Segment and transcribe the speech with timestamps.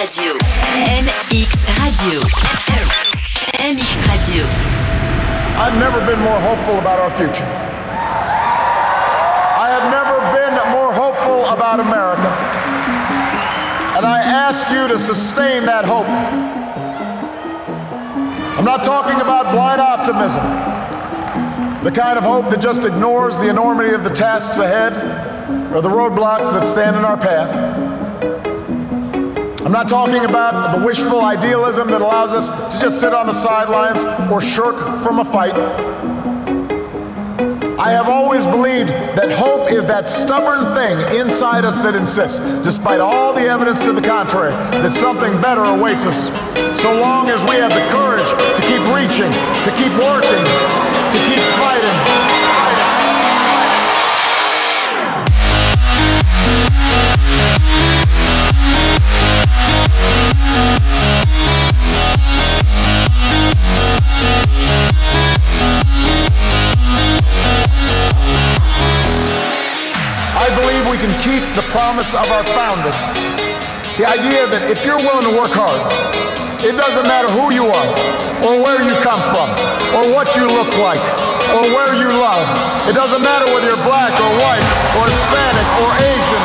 [0.00, 0.32] Radio.
[0.32, 2.20] MX Radio.
[3.60, 4.44] MX Radio.
[5.60, 7.44] I've never been more hopeful about our future.
[9.60, 12.32] I have never been more hopeful about America.
[13.98, 16.08] And I ask you to sustain that hope.
[18.56, 20.42] I'm not talking about blind optimism,
[21.84, 24.94] the kind of hope that just ignores the enormity of the tasks ahead
[25.74, 27.99] or the roadblocks that stand in our path.
[29.70, 33.32] I'm not talking about the wishful idealism that allows us to just sit on the
[33.32, 35.54] sidelines or shirk from a fight.
[37.78, 42.98] I have always believed that hope is that stubborn thing inside us that insists, despite
[42.98, 44.50] all the evidence to the contrary,
[44.82, 46.34] that something better awaits us.
[46.74, 49.30] So long as we have the courage to keep reaching,
[49.62, 50.42] to keep working,
[51.14, 51.18] to
[71.54, 72.94] the promise of our founder.
[73.98, 75.82] The idea that if you're willing to work hard,
[76.62, 77.90] it doesn't matter who you are,
[78.46, 79.50] or where you come from,
[79.98, 81.02] or what you look like,
[81.58, 82.46] or where you love.
[82.86, 86.39] It doesn't matter whether you're black or white, or Hispanic, or Asian,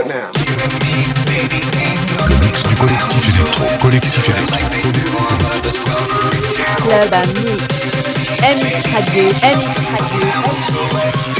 [0.00, 0.30] it now?
[2.28, 4.56] Le mix du collectif électro, collectif électro.
[6.76, 7.80] Club à mix.
[8.40, 10.22] MX Radio, MX Radio,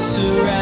[0.00, 0.59] surround